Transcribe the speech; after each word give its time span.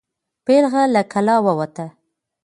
پیغله 0.45 0.83
له 0.93 1.01
کلا 1.13 1.35
ووته. 1.45 1.85